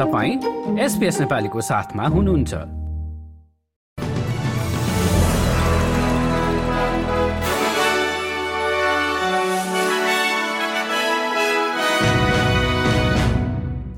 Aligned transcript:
तपाईँ 0.00 0.78
एसपिएस 0.80 1.20
नेपालीको 1.20 1.60
साथमा 1.60 2.04
हुनुहुन्छ। 2.08 2.54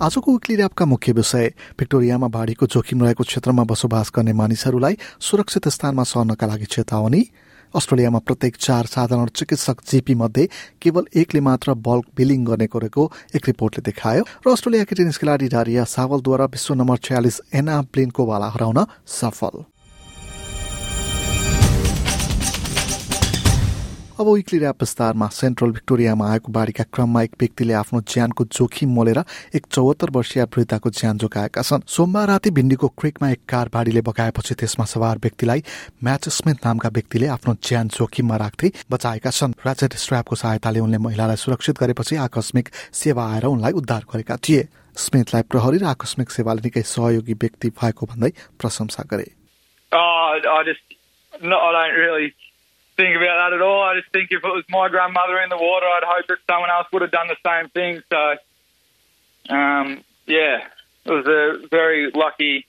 आजको 0.02 0.32
विक्ली 0.32 0.56
ऱ्यापका 0.56 0.84
मुख्य 0.84 1.12
विषय 1.12 1.52
भिक्टोरियामा 1.78 2.28
बाढीको 2.28 2.66
जोखिम 2.66 3.02
रहेको 3.02 3.24
क्षेत्रमा 3.24 3.64
बसोबास 3.64 4.12
गर्ने 4.16 4.32
मानिसहरूलाई 4.32 4.98
सुरक्षित 5.20 5.68
स्थानमा 5.68 6.02
सर्नका 6.02 6.46
लागि 6.46 6.64
चेतावनी। 6.64 7.22
अस्ट्रेलियामा 7.74 8.18
प्रत्येक 8.18 8.56
चार 8.56 8.86
साधारण 8.86 9.26
चिकित्सक 9.34 9.80
जीपी 9.90 10.14
मध्ये 10.14 10.46
केवल 10.82 11.04
एकले 11.16 11.40
मात्र 11.40 11.74
बल्क 11.80 12.04
बिलिङ 12.16 12.44
गर्ने 12.44 12.66
गरेको 12.66 13.10
एक 13.34 13.46
रिपोर्टले 13.46 13.82
देखायो। 13.82 14.22
र 14.46 14.52
अस्ट्रेलियाकी 14.52 14.94
टेनिस 14.94 15.18
खेलाडी 15.18 15.48
डारिया 15.48 15.84
सावलद्वारा 15.88 16.44
विश्व 16.52 16.74
नम्बर 16.74 16.96
छयालिस 17.02 17.40
एना 17.54 17.80
प्लेनको 17.92 18.26
वाला 18.26 18.48
हराउन 18.52 18.84
सफल। 19.08 19.64
अब 24.22 24.28
विक्ली 24.28 24.58
ऱ्याप 24.58 24.76
विस्तारमा 24.80 25.26
सेन्ट्रल 25.34 25.70
भिक्टोरियामा 25.72 26.30
आएको 26.30 26.52
बाढीका 26.52 26.84
क्रममा 26.94 27.22
एक 27.22 27.32
व्यक्तिले 27.40 27.74
आफ्नो 27.74 28.00
ज्यानको 28.06 28.44
जोखिम 28.54 28.90
मोलेर 28.94 29.18
एक 29.54 29.66
चौहत्तर 29.66 30.10
वर्षीय 30.14 30.42
वृद्धाको 30.46 30.90
ज्यान 30.90 31.18
जोगाएका 31.18 31.62
छन्। 31.62 31.82
सोमबार 31.90 32.26
राति 32.28 32.50
भिण्डीको 32.54 32.88
क्रिकमा 33.02 33.30
एक 33.30 33.40
कार 33.48 33.66
बाढीले 33.74 34.00
बगाएपछि 34.06 34.54
त्यसमा 34.54 34.84
सवार 34.84 35.18
व्यक्तिलाई 35.18 35.62
म्याच 36.06 36.28
स्मिथ 36.28 36.58
नामका 36.66 36.88
व्यक्तिले 36.88 37.26
आफ्नो 37.26 37.54
ज्यान 37.66 37.88
जोखिममा 37.88 38.36
राख्दै 38.36 38.70
बचाएका 38.90 39.30
छन्। 39.30 39.58
राज्य 39.66 39.88
स्ट्रापको 39.96 40.36
सहायताले 40.36 40.80
उनले 40.80 40.98
महिलालाई 41.02 41.36
सुरक्षित 41.42 41.82
गरेपछि 41.82 42.16
आकस्मिक 42.22 42.66
सेवा 42.94 43.26
आएर 43.26 43.44
उनलाई 43.50 43.72
उद्धार 43.72 44.02
गरेका 44.06 44.36
थिए। 44.38 44.62
स्मिथलाई 44.94 45.42
प्रहरी 45.50 45.78
र 45.82 45.84
आकस्मिक 45.98 46.30
सेवाले 46.30 46.62
निकै 46.62 46.82
सहयोगी 46.86 47.34
व्यक्ति 47.42 47.68
भएको 47.74 48.06
भन्दै 48.06 48.30
प्रशंसा 48.54 49.02
गरे। 49.10 49.26
Oh, 49.92 50.38
think 53.02 53.16
about 53.16 53.50
that 53.50 53.56
at 53.56 53.62
all. 53.62 53.82
I 53.82 53.98
just 53.98 54.12
think 54.12 54.30
if 54.30 54.44
it 54.44 54.48
was 54.48 54.64
my 54.68 54.88
grandmother 54.88 55.40
in 55.42 55.48
the 55.50 55.56
water, 55.56 55.86
I'd 55.86 56.04
hope 56.06 56.26
that 56.28 56.38
someone 56.48 56.70
else 56.70 56.86
would 56.92 57.02
have 57.02 57.10
done 57.10 57.26
the 57.26 57.36
same 57.44 57.68
thing. 57.70 58.02
So, 58.10 59.54
um, 59.54 60.04
yeah, 60.26 60.68
it 61.04 61.10
was 61.10 61.26
a 61.26 61.66
very 61.68 62.12
lucky 62.14 62.66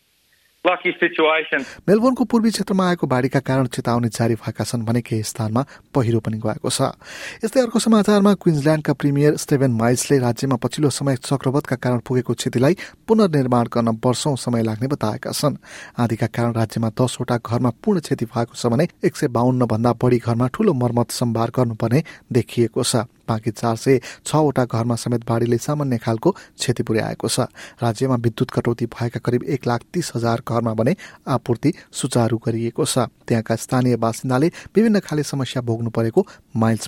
मेलबोर्नको 0.63 2.23
पूर्वी 2.23 2.49
क्षेत्रमा 2.49 2.87
आएको 2.89 3.07
बाढीका 3.07 3.39
कारण 3.39 3.65
चेतावनी 3.67 4.09
जारी 4.09 4.35
भएका 4.35 4.63
छन् 4.63 4.85
भने 4.87 5.01
केही 5.03 5.23
स्थानमा 5.23 5.61
पहिरो 5.91 6.19
पनि 6.23 6.37
गएको 6.39 6.69
छ। 6.69 6.95
यस्तै 7.43 7.59
अर्को 7.59 7.79
समाचारमा 7.79 8.33
क्विन्सल्याण्डका 8.33 8.93
प्रिमियर 8.95 9.35
स्टेभेन 9.35 9.71
माइल्सले 9.75 10.17
राज्यमा 10.23 10.55
पछिल्लो 10.63 10.89
समय 10.89 11.15
चक्रवतका 11.19 11.75
कारण 11.75 11.99
पुगेको 12.07 12.33
क्षतिलाई 12.33 12.77
पुनर्निर्माण 13.07 13.65
गर्न 13.67 13.99
वर्षौं 13.99 14.35
समय 14.39 14.63
लाग्ने 14.63 14.87
बताएका 14.87 15.31
छन्। 15.31 15.59
आदिका 15.99 16.27
कारण 16.31 16.51
राज्यमा 16.55 16.89
दसवटा 16.95 17.37
घरमा 17.43 17.69
पूर्ण 17.83 17.99
क्षति 17.99 18.25
भएको 18.25 18.55
छ 18.55 18.71
भने 18.71 18.87
एक 19.03 19.15
सय 19.19 19.27
बाहन्न 19.35 19.67
भन्दा 19.67 19.91
बढी 19.99 20.17
घरमा 20.23 20.47
ठूलो 20.47 20.73
मर्मत 20.73 21.11
सम्भार 21.11 21.51
गर्नुपर्ने 21.51 22.03
देखिएको 22.31 22.83
छ। 22.83 23.03
बाँकी 23.29 23.51
चार 23.51 23.75
सय 23.75 23.99
छवटा 24.25 24.65
घरमा 24.65 24.95
समेत 24.95 25.25
बाढीले 25.27 25.57
सामान्य 25.57 25.97
खालको 25.97 26.31
क्षति 26.31 26.83
पुर्याएको 26.83 27.27
छ। 27.27 27.39
राज्यमा 27.83 28.15
विद्युत 28.15 28.51
कटौती 28.51 28.85
भएका 28.85 29.19
करिब 29.19 29.43
एक 29.45 29.67
लाख 29.67 29.81
तीस 29.93 30.11
हजार 30.15 30.41
घरमा 30.47 30.73
भने 30.73 30.95
आपूर्ति 31.27 31.73
सुचारू 31.91 32.37
गरिएको 32.37 32.85
छ। 32.85 33.07
त्यहाँका 33.27 33.55
स्थानीय 33.55 33.95
बासिन्दाले 33.97 34.51
विभिन्न 34.75 34.99
खाले 34.99 35.23
समस्या 35.23 35.61
भोग्नु 35.61 35.89
परेको 35.89 36.27
miles. 36.53 36.87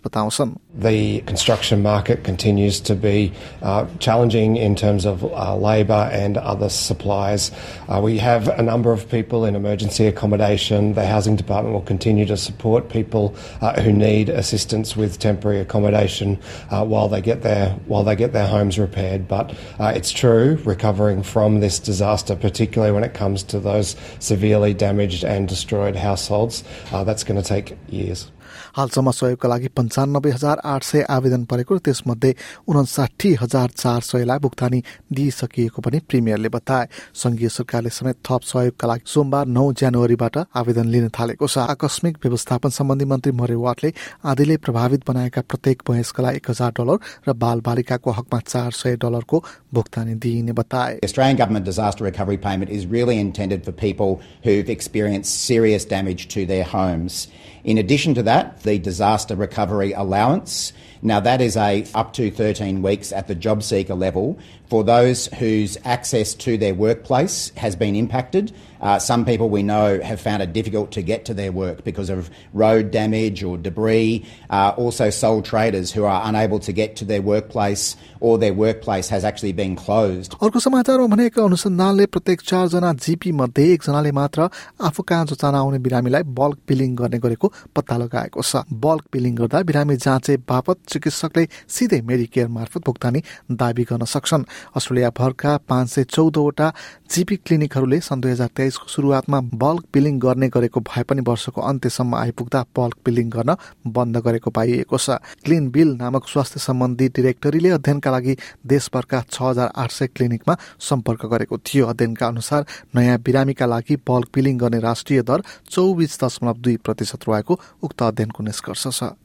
The 0.76 1.22
construction 1.22 1.82
market 1.82 2.24
continues 2.24 2.80
to 2.82 2.96
be 2.96 3.34
uh, 3.62 3.88
challenging 4.00 4.58
in 4.58 4.76
terms 4.76 5.06
of 5.06 5.24
uh, 5.24 5.56
labour 5.56 6.10
and 6.12 6.38
other 6.38 6.70
supplies. 6.70 7.52
Uh, 7.88 8.02
we 8.04 8.18
have 8.18 8.48
a 8.48 8.62
number 8.62 8.92
of 8.92 9.10
people 9.10 9.46
in 9.46 9.56
emergency 9.56 10.06
accommodation. 10.06 10.94
The 10.94 11.06
housing 11.06 11.36
department 11.36 11.74
will 11.74 11.82
continue 11.82 12.26
to 12.26 12.38
support 12.38 12.90
people 12.90 13.36
uh, 13.62 13.82
who 13.82 13.92
need 13.92 14.30
assistance 14.30 14.96
with 14.96 15.18
temporary 15.18 15.60
accommodation 15.60 16.40
uh, 16.70 16.86
while 16.86 17.08
they 17.08 17.22
get 17.22 17.42
their 17.42 17.72
while 17.88 18.04
they 18.04 18.16
get 18.16 18.34
their 18.34 18.48
homes 18.48 18.78
repaired. 18.78 19.28
But 19.28 19.56
uh, 19.80 19.94
it's 19.96 20.12
true, 20.12 20.60
recovering 20.66 21.24
from 21.24 21.60
this 21.60 21.80
disaster, 21.80 22.36
particularly 22.36 22.94
when 22.94 23.04
it 23.04 23.14
comes 23.14 23.44
to 23.44 23.60
those 23.60 23.96
severely 24.20 24.74
damaged 24.74 25.24
and 25.24 25.48
destroyed 25.48 25.96
households, 25.96 26.64
that's 26.92 27.24
going 27.24 27.42
to 27.42 27.48
take 27.48 27.78
years. 27.90 28.32
हालसम्म 28.78 29.12
सहयोगका 29.12 29.48
लागि 29.50 29.68
पन्चानब्बे 29.78 30.30
हजार 30.32 30.58
आठ 30.66 30.84
सय 30.84 31.02
आवेदन 31.10 31.44
परेको 31.46 31.76
र 31.76 31.80
त्यसमध्ये 31.86 32.36
उनासाठी 32.68 33.34
हजार 33.42 33.70
चार 33.76 34.02
सयलाई 34.02 34.40
भुक्तानी 34.40 34.80
दिइसकिएको 35.14 35.82
पनि 35.82 36.00
प्रिमियरले 36.10 36.50
बताए। 36.50 36.88
संघीय 37.14 37.50
सरकारले 37.50 37.90
समेत 37.90 38.18
थप 38.26 38.42
सहयोगका 38.44 38.88
लागि 38.88 39.04
सोमबार 39.06 39.46
नौ 39.48 39.72
जनवरीबाट 39.74 40.38
आवेदन 40.56 40.88
लिन 40.88 41.10
थालेको 41.10 41.48
छ। 41.48 41.58
आकस्मिक 41.76 42.18
व्यवस्थापन 42.24 42.70
सम्बन्धी 42.70 43.06
मन्त्री 43.06 43.32
मरे 43.32 43.56
वाटले 43.56 43.94
आदिले 44.26 44.58
प्रभावित 44.58 45.04
बनाएका 45.08 45.42
प्रत्येक 45.50 45.82
वयस्कलाई 45.90 46.36
एक 46.36 46.50
हजार 46.50 46.72
डलर 46.78 46.98
र 47.28 47.34
बाल 47.34 47.60
बालिकाको 47.66 48.12
हकमा 48.12 48.40
चार 48.40 48.72
सय 48.72 48.96
डलरको 49.02 49.44
भुक्तानी 49.74 50.16
दिइने 50.16 50.54
बताए। 50.54 51.00
Australian 51.04 51.38
government 51.38 51.66
disaster 51.66 52.04
recovery 52.06 52.38
payment 52.38 52.70
is 52.70 52.86
really 52.86 53.18
intended 53.20 53.66
for 53.66 53.72
people 53.72 54.22
who've 54.44 54.70
experienced 54.70 55.42
serious 55.46 55.86
damage 55.86 56.28
to 56.36 56.46
their 56.46 56.64
homes. 56.64 57.28
In 57.66 57.80
addition 57.80 58.14
to 58.14 58.22
that, 58.22 58.62
the 58.62 58.78
disaster 58.78 59.36
recovery 59.36 59.92
allowance. 59.92 60.72
Now 61.02 61.20
that 61.22 61.42
is 61.42 61.58
a 61.58 61.84
up 61.96 62.14
to 62.14 62.30
13 62.30 62.84
weeks 62.84 63.12
at 63.12 63.28
the 63.28 63.34
job 63.34 63.64
seeker 63.64 63.96
level 63.96 64.38
for 64.70 64.84
those 64.84 65.26
whose 65.40 65.76
access 65.84 66.36
to 66.36 66.60
their 66.60 66.76
workplace 66.76 67.52
has 67.58 67.76
been 67.76 67.96
impacted. 67.96 68.54
Uh, 68.85 68.99
some 68.99 69.25
people 69.25 69.51
we 69.51 69.63
know 69.63 70.01
have 70.01 70.21
found 70.21 70.43
it 70.43 70.53
difficult 70.53 70.91
to 70.91 71.03
get 71.03 71.25
to 71.27 71.35
their 71.35 71.53
work 71.53 71.85
because 71.85 72.09
of 72.09 72.31
road 72.55 72.91
damage 72.91 73.43
or 73.45 73.59
debris. 73.59 74.25
Uh, 74.49 74.73
also, 74.77 75.11
sole 75.11 75.43
traders 75.43 75.93
who 75.93 76.05
are 76.05 76.23
unable 76.25 76.59
to 76.59 76.73
get 76.73 76.97
to 76.97 77.05
their 77.05 77.21
workplace 77.21 77.97
or 78.21 78.39
their 78.39 78.55
workplace 78.55 79.09
has 79.09 79.25
actually 79.25 79.53
been 79.53 79.77
closed. 79.77 80.35
अर्को 80.43 80.61
समाचारमा 80.61 81.07
भनेको 81.15 81.45
अनुसन्धानले 81.45 82.07
प्रत्येक 82.07 82.41
चारजना 82.41 82.93
GP 83.05 83.33
मध्ये 83.33 83.73
एकजनाले 83.73 84.13
मात्र 84.13 84.49
आफू 84.89 85.03
कहाँ 85.03 85.27
जान 85.27 85.55
आउने 85.55 85.79
बिरामीलाई 85.79 86.23
बल्क 86.41 86.59
बिलिङ 86.69 86.95
गर्ने 86.97 87.19
गरेको 87.19 87.53
पत्ता 87.77 87.97
लगाएको 87.97 88.43
छ 88.43 88.65
बल्क 88.87 89.05
बिलिङ 89.13 89.35
गर्दा 89.35 89.63
बिरामी 89.69 89.97
जाँचे 90.07 90.37
बापत 90.49 90.79
चिकित्सकले 90.89 91.47
सिधै 91.69 92.01
मेडिकेयर 92.11 92.49
मार्फत 92.49 92.85
भुक्तानी 92.87 93.23
दावी 93.61 93.85
गर्न 93.93 94.05
सक्छन् 94.15 94.49
अस्ट्रेलिया 94.77 95.11
भरका 95.21 95.57
पाँच 95.69 95.89
सय 95.91 96.05
चौधवटा 96.17 96.73
जीपी 97.13 97.37
क्लिनिकहरूले 97.47 98.01
सन् 98.01 98.21
दुई 98.21 98.31
हजार 98.31 98.49
तेइसको 98.76 98.92
सुरुवातमा 98.92 99.40
बल्क 99.56 99.84
बिलिङ 99.94 100.20
गर्ने 100.20 100.48
गरेको 100.52 100.80
भए 100.82 101.04
पनि 101.08 101.22
वर्षको 101.24 101.62
अन्त्यसम्म 101.64 102.16
आइपुग्दा 102.16 102.62
बल्क 102.76 102.96
बिलिङ 103.06 103.30
गर्न 103.30 103.56
बन्द 103.88 104.18
गरेको 104.20 104.52
पाइएको 104.52 104.98
छ। 104.98 105.16
क्लिन 105.46 105.70
बिल 105.72 105.96
नामक 105.96 106.28
स्वास्थ्य 106.28 106.60
सम्बन्धी 106.60 107.08
डिरेक्टरीले 107.16 107.70
अध्ययनका 107.72 108.12
लागि 108.12 108.36
देशभरका 108.68 109.24
छ 109.32 109.42
हजार 109.42 109.72
आठ 109.74 109.92
सय 109.92 110.08
क्लिनिकमा 110.12 110.58
सम्पर्क 110.82 111.26
गरेको 111.32 111.58
थियो। 111.58 111.88
अध्ययनका 111.88 112.28
अनुसार 112.28 112.66
नयाँ 112.96 113.20
बिरामीका 113.24 113.66
लागि 113.66 113.96
बल्क 114.04 114.28
बिलिङ 114.36 114.58
गर्ने 114.60 114.80
राष्ट्रिय 114.84 115.22
दर 115.24 115.44
चौबिस 115.72 116.24
दशमलव 116.24 116.58
दुई 116.60 116.76
प्रतिशत 116.84 117.30
रहेको 117.30 117.60
उक्त 117.84 118.04
अध्ययनको 118.04 118.44
निष्कर्ष 118.44 118.88
छ। 118.90 119.16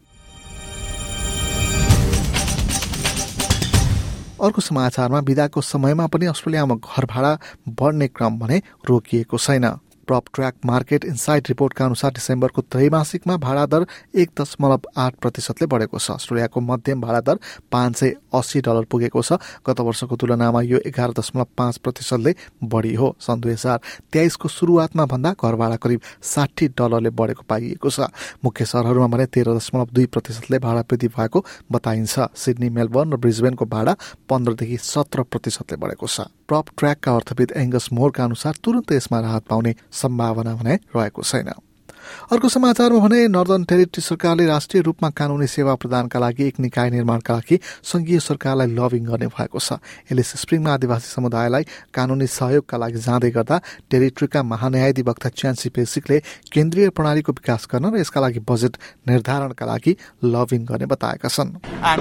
अर्को 4.42 4.60
समाचारमा 4.60 5.18
विदाको 5.20 5.60
समयमा 5.60 6.06
पनि 6.06 6.26
अस्ट्रेलियामा 6.26 6.74
घर 6.74 7.04
भाडा 7.04 7.38
बढ्ने 7.68 8.08
क्रम 8.08 8.38
भने 8.38 8.62
रोकिएको 8.88 9.38
छैन। 9.38 9.66
प्रप 10.10 10.24
ट्र्याक 10.34 10.54
मार्केट 10.66 11.04
इन्साइट 11.04 11.48
रिपोर्टका 11.48 11.84
अनुसार 11.84 12.10
डिसेम्बरको 12.12 12.62
त्रैमासिकमा 12.66 13.36
भाडा 13.38 13.64
दर 13.70 13.86
एक 14.18 14.30
दशमलव 14.34 14.88
आठ 14.98 15.14
प्रतिशतले 15.22 15.66
बढेको 15.70 15.98
छ। 15.98 16.10
अस्ट्रेलियाको 16.10 16.60
मध्यम 16.60 17.00
भाडा 17.00 17.20
दर 17.22 17.38
पाँच 17.70 17.96
सय 17.96 18.10
अस्सी 18.34 18.60
डलर 18.60 18.84
पुगेको 18.90 19.22
छ। 19.22 19.38
गत 19.62 19.80
वर्षको 19.80 20.16
तुलनामा 20.18 20.60
यो 20.66 20.78
एघार 20.82 21.14
दशमलव 21.14 21.46
पाँच 21.54 21.76
प्रतिशतले 21.78 22.34
बढी 22.66 22.94
हो। 22.94 23.14
सन् 23.20 23.40
दुई 23.40 23.52
हजार 23.52 23.78
तेइसको 24.10 24.48
सुरुवातमा 24.50 25.06
भन्दा 25.06 25.30
घर 25.38 25.54
भाडा 25.54 25.76
करिब 25.78 26.00
साठी 26.18 26.68
डलरले 26.74 27.10
बढेको 27.14 27.46
पाइएको 27.46 27.90
छ। 27.90 28.10
मुख्य 28.42 28.64
सहरहरूमा 28.66 29.06
भने 29.06 29.26
तेह्र 29.30 29.54
दशमलव 29.54 29.94
दुई 29.94 30.06
प्रतिशतले 30.10 30.58
भाडा 30.58 30.82
वृद्धि 30.90 31.08
भएको 31.14 31.44
बताइन्छ। 31.70 32.34
सिडनी 32.34 32.68
मेलबर्न 32.74 33.14
र 33.14 33.16
ब्रिजबेनको 33.22 33.64
भाडा 33.68 33.94
पन्ध्रदेखि 34.26 34.76
सत्र 34.82 35.22
प्रतिशतले 35.30 35.78
बढेको 35.78 36.06
छ। 36.08 36.26
प्रप 36.50 36.66
ट्र्याकका 36.74 37.14
अर्थविद 37.14 37.50
एङ्गस 37.54 37.88
मोरका 37.92 38.24
अनुसार 38.24 38.54
तुरन्त 38.58 38.92
यसमा 38.92 39.18
राहत 39.20 39.44
पाउने 39.46 39.72
सम्भावना 40.00 40.54
भने 40.54 40.74
रहेको 40.96 41.22
छैन। 41.22 41.52
अर्को 42.32 42.48
समाचारमा 42.48 42.98
भने 42.98 43.28
नर्दन 43.28 43.64
टेरिटरी 43.64 44.02
सरकारले 44.02 44.46
राष्ट्रिय 44.46 44.82
रूपमा 44.82 45.10
कानूनी 45.10 45.46
सेवा 45.46 45.74
प्रदानका 45.74 46.18
लागि 46.18 46.46
एक 46.46 46.60
निकाय 46.60 46.90
निर्माणका 46.90 47.34
लागि 47.34 47.58
संघीय 47.82 48.20
सरकारलाई 48.20 48.66
लभिङ 48.78 49.04
गर्ने 49.04 49.26
भएको 49.26 49.58
छ। 49.58 49.72
एलिस 50.12 50.32
स्प्रिङमा 50.42 50.72
आदिवासी 50.74 51.08
समुदायलाई 51.10 51.64
कानूनी 51.94 52.26
सहयोगका 52.26 52.78
लागि 52.78 52.98
जाँदै 52.98 53.30
गर्दा 53.30 53.60
टेरिटरीका 53.90 54.42
महान्यायाधिवक्ता 54.42 55.28
च्यान्सी 55.28 55.68
पेसिकले 55.70 56.18
केन्द्रीय 56.52 56.88
प्रणालीको 56.96 57.32
विकास 57.32 57.66
गर्न 57.72 57.94
र 57.94 58.00
यसका 58.00 58.20
लागि 58.20 58.40
बजेट 58.48 58.76
निर्धारणका 59.08 59.66
लागि 59.66 59.96
लभिङ 60.24 60.64
गर्ने 60.70 60.86
बताएका 60.86 61.28
छन्। 61.28 61.50
Um, 61.80 62.00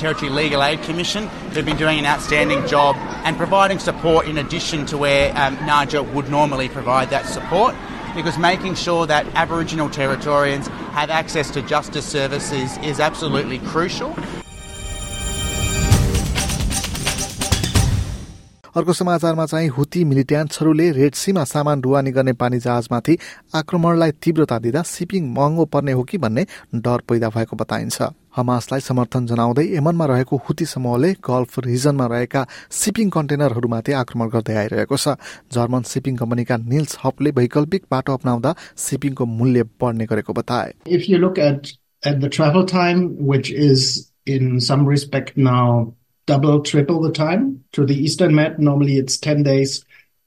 Territory 0.00 0.30
Legal 0.30 0.62
Aid 0.62 0.82
Commission, 0.82 1.28
who've 1.52 1.64
been 1.64 1.76
doing 1.76 1.98
an 1.98 2.06
outstanding 2.06 2.66
job, 2.66 2.96
and 3.24 3.36
providing 3.36 3.78
support 3.78 4.26
in 4.26 4.38
addition 4.38 4.86
to 4.86 4.96
where 4.96 5.30
um, 5.50 5.56
NAJA 5.66 6.12
would 6.14 6.30
normally 6.30 6.68
provide 6.68 7.10
that 7.10 7.26
support. 7.26 7.74
Because 8.14 8.38
making 8.38 8.74
sure 8.74 9.06
that 9.06 9.26
Aboriginal 9.34 9.88
Territorians 9.88 10.66
have 10.92 11.10
access 11.10 11.50
to 11.52 11.62
justice 11.62 12.04
services 12.04 12.76
is 12.78 12.98
absolutely 12.98 13.60
crucial. 13.60 14.16
अर्को 18.76 18.92
समाचारमा 18.92 19.46
चाहिँ 19.46 19.68
हुती 19.68 20.04
मिलिट्यान्ट्सहरूले 20.04 20.90
red 20.92 21.14
सीमा 21.14 21.44
सामान 21.44 21.80
ढुवानी 21.80 22.10
गर्ने 22.12 22.32
पानी 22.32 22.58
जहाजमाथि 22.58 23.16
आक्रमणलाई 23.54 24.12
तीव्रता 24.22 24.58
दिँदा 24.58 24.82
सिपिङ 24.82 25.26
महँगो 25.34 25.64
पर्ने 25.66 25.92
हो 25.92 26.02
कि 26.02 26.18
भन्ने 26.18 26.46
डर 26.74 27.00
पैदा 27.08 27.28
भएको 27.28 27.56
बताइन्छ। 27.56 28.02
हमासलाई 28.36 28.80
समर्थन 28.80 29.26
जनाउँदै 29.26 29.66
यमनमा 29.76 30.06
रहेको 30.06 30.36
हुती 30.48 30.64
समूहले 30.64 31.12
गल्फ 31.18 31.58
रिजनमा 31.66 32.06
रहेका 32.06 32.46
सिपिङ 32.70 33.10
कन्टेनरहरूमाथि 33.10 33.92
आक्रमण 33.92 34.28
गर्दै 34.30 34.54
आइरहेको 34.54 34.96
छ। 34.96 35.18
जर्मन 35.50 35.82
सिपिङ 35.90 36.16
कम्पनीका 36.16 36.56
निल्स 36.56 36.98
हपले 37.04 37.30
वैकल्पिक 37.38 37.82
बाटो 37.90 38.14
अप्नाउँदा 38.14 38.54
सिपिङको 38.78 39.26
मूल्य 39.26 39.62
बढ्ने 39.82 40.06
गरेको 40.06 40.32
बताए। 40.32 40.74
If 40.86 41.08
you 41.08 41.18
look 41.18 41.38
at, 41.38 41.72
at 42.02 42.20
the 42.20 42.30
travel 42.30 42.66
time, 42.66 43.16
which 43.18 43.50
is 43.50 44.10
in 44.26 44.60
some 44.60 44.86
respect 44.86 45.36
now 45.36 45.94
double, 46.30 46.60
triple 46.60 47.00
the 47.00 47.10
time 47.10 47.64
to 47.72 47.84
the 47.84 47.96
Eastern 47.96 48.32
Med, 48.36 48.60
normally 48.60 48.98
it's 48.98 49.18
10 49.18 49.42
days 49.42 49.84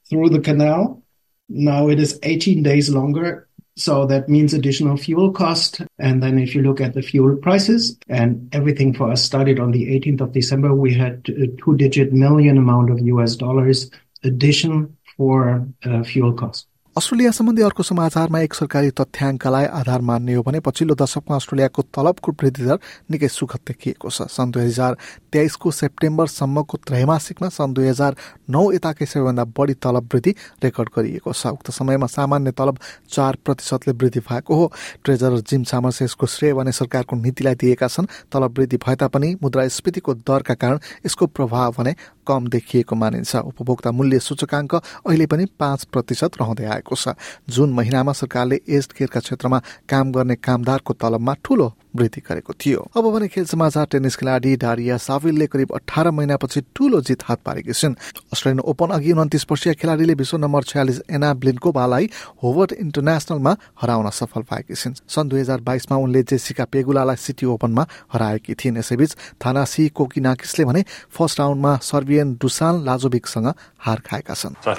through 0.09 0.27
the 0.27 0.41
canal. 0.41 1.01
Now 1.47 1.87
it 1.87 1.97
is 1.97 2.19
18 2.23 2.61
days 2.61 2.89
longer. 2.89 3.47
So 3.77 4.05
that 4.07 4.27
means 4.27 4.53
additional 4.53 4.97
fuel 4.97 5.31
cost. 5.31 5.81
And 5.97 6.21
then 6.21 6.37
if 6.39 6.55
you 6.55 6.61
look 6.61 6.81
at 6.81 6.93
the 6.93 7.01
fuel 7.01 7.37
prices 7.37 7.97
and 8.09 8.53
everything 8.53 8.93
for 8.93 9.09
us 9.11 9.23
started 9.23 9.61
on 9.61 9.71
the 9.71 9.97
18th 9.97 10.19
of 10.19 10.33
December, 10.33 10.75
we 10.75 10.93
had 10.93 11.25
a 11.29 11.47
two 11.47 11.77
digit 11.77 12.11
million 12.11 12.57
amount 12.57 12.89
of 12.89 12.99
US 12.99 13.37
dollars 13.37 13.89
addition 14.23 14.97
for 15.15 15.65
uh, 15.85 16.03
fuel 16.03 16.33
cost. 16.33 16.67
Australia 16.97 17.29
सम्बन्धी 17.31 17.61
अर्को 17.61 17.83
समाचारमा 17.83 18.39
एक 18.39 18.53
सरकारी 18.53 18.89
तथ्याङ्कलाई 18.93 19.65
आधार 19.65 20.01
मान्ने 20.05 20.33
हो 20.33 20.41
भने 20.45 20.59
पछिल्लो 20.61 20.95
दशकमा 20.95 21.35
अस्ट्रेलियाको 21.35 21.81
तलबको 21.89 22.31
वृद्धि 22.31 22.63
दर 22.63 22.77
निकै 23.09 23.27
सुखद 23.27 23.59
देखिएको 23.65 24.09
छ। 24.09 24.29
सन् 24.29 24.51
दुई 24.53 24.63
हजार 24.63 24.97
तेइसको 25.33 25.71
सेप्टेम्बरसम्मको 25.73 26.77
त्रैमासिकमा 26.85 27.49
सन् 27.49 27.73
दुई 27.73 27.87
हजार 27.87 28.15
नौ 28.45 28.61
यताकै 28.71 29.05
सबैभन्दा 29.09 29.43
बढी 29.57 29.73
तलब 29.81 30.05
वृद्धि 30.13 30.35
रेकर्ड 30.61 30.89
गरिएको 30.93 31.33
छ। 31.33 31.57
उक्त 31.57 31.71
समयमा 31.73 32.07
सामान्य 32.13 32.51
तलब 32.53 32.77
चार 33.09 33.41
प्रतिशतले 33.41 33.93
वृद्धि 33.97 34.21
भएको 34.29 34.53
हो। 34.53 34.71
ट्रेजरर 35.01 35.41
जिम 35.49 35.63
सामर्स 35.65 36.01
यसको 36.01 36.27
श्रेय 36.29 36.53
भने 36.53 36.71
सरकारको 36.77 37.15
नीतिलाई 37.17 37.55
दिएका 37.57 37.87
छन्। 37.89 38.05
तलब 38.29 38.53
वृद्धि 38.53 38.77
भए 38.77 38.95
तापनि 39.01 39.33
मुद्रास्फीतिको 39.41 40.13
दरका 40.29 40.53
कारण 40.61 40.77
यसको 41.05 41.25
प्रभाव 41.25 41.73
भने 41.73 41.95
कम 42.27 42.47
देखिएको 42.47 42.95
मानिन्छ। 42.95 43.35
उपभोक्ता 43.35 43.91
मूल्य 43.91 44.19
सूचकाङ्क 44.19 44.75
अहिले 44.75 45.25
पनि 45.25 45.45
पाँच 45.59 45.83
प्रतिशत 45.91 46.41
रहँदै 46.41 46.65
आएको 46.65 46.95
छ। 46.95 47.15
जुन 47.49 47.73
महिनामा 47.73 48.13
सरकारले 48.13 48.61
एज 48.67 48.85
केयरका 48.87 49.19
क्षेत्रमा 49.19 49.61
काम 49.89 50.11
गर्ने 50.11 50.35
कामदारको 50.37 50.93
तलबमा 50.93 51.33
ठूलो 51.43 51.67
वृद्धि 51.95 52.21
गरेको 52.21 52.53
थियो। 52.53 52.91
अब 52.97 53.13
भने 53.13 53.27
खेल 53.27 53.45
समाचार 53.45 53.85
टेनिस 53.85 54.15
खेलाडी 54.15 54.55
डारिया 54.57 54.97
साविलले 54.97 55.47
करिब 55.47 55.71
अठार 55.75 56.11
महिनापछि 56.11 56.61
ठूलो 56.75 57.01
जित 57.01 57.23
हात 57.23 57.39
पारेकी 57.45 57.73
छिन्। 57.73 57.95
अस्ट्रेलियन 58.33 58.59
ओपन 58.59 58.89
अघि 58.97 59.13
उन्तिस 59.13 59.45
वर्षीय 59.51 59.73
खेलाडीले 59.73 60.13
विश्व 60.13 60.37
नम्बर 60.37 60.63
छयालिस 60.63 61.01
एना 61.11 61.33
ब्लिन्कोभालाई 61.33 62.09
होवर्ड 62.43 62.73
इन्टरनेसनलमा 62.73 63.57
हराउन 63.81 64.09
सफल 64.09 64.41
पाएकी 64.49 64.73
छिन्। 64.73 64.93
सन् 65.07 65.29
दुई 65.29 65.39
हजार 65.39 65.61
बाइसमा 65.61 65.97
उनले 65.97 66.23
जेसिका 66.23 66.65
पेगुलालाई 66.65 67.15
सिटी 67.15 67.45
ओपनमा 67.45 67.87
हराएकी 68.13 68.53
थिइन्। 68.53 68.77
यसैबीच 68.77 69.15
थानासी 69.37 69.89
कोकिनाकिसले 69.89 70.65
भने 70.65 70.85
फर्स्ट 71.11 71.39
राउन्डमा 71.39 71.79
सर्बियन 71.83 72.37
डुसान 72.41 72.85
लाजोभिकसँग 72.85 73.53
हार 73.79 74.01
खाएका 74.01 74.33
छन्. 74.33 74.55
I 74.63 74.75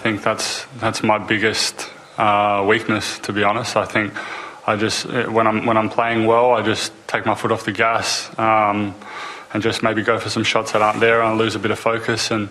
think 3.86 4.12
I 4.66 4.76
just 4.76 5.06
eh, 5.06 5.26
when 5.26 5.46
I'm 5.46 5.66
when 5.66 5.76
I'm 5.76 5.90
playing 5.90 6.26
well, 6.26 6.52
I 6.52 6.62
just 6.62 6.92
take 7.06 7.26
my 7.26 7.34
foot 7.34 7.52
off 7.52 7.64
the 7.64 7.72
gas 7.72 8.30
um, 8.38 8.94
and 9.52 9.62
just 9.62 9.82
maybe 9.82 10.02
go 10.02 10.18
for 10.18 10.30
some 10.30 10.44
shots 10.44 10.72
that 10.72 10.82
aren't 10.82 11.00
there 11.00 11.22
and 11.22 11.38
lose 11.38 11.54
a 11.54 11.58
bit 11.58 11.70
of 11.70 11.78
focus 11.78 12.30
and. 12.30 12.48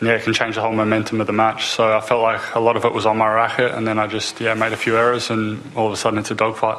And 0.00 0.06
yeah, 0.06 0.14
it 0.14 0.22
can 0.22 0.32
change 0.32 0.54
the 0.54 0.60
whole 0.60 0.70
momentum 0.70 1.20
of 1.20 1.26
the 1.26 1.32
match. 1.32 1.70
So 1.70 1.96
I 1.96 2.00
felt 2.00 2.22
like 2.22 2.54
a 2.54 2.60
lot 2.60 2.76
of 2.76 2.84
it 2.84 2.92
was 2.92 3.04
on 3.04 3.18
my 3.18 3.28
racket, 3.34 3.74
and 3.74 3.84
then 3.84 3.98
I 3.98 4.06
just 4.06 4.40
yeah 4.40 4.54
made 4.54 4.72
a 4.72 4.76
few 4.76 4.96
errors, 4.96 5.28
and 5.28 5.60
all 5.74 5.88
of 5.88 5.92
a 5.92 5.96
sudden 5.96 6.20
it's 6.20 6.30
a 6.30 6.36
dogfight. 6.36 6.78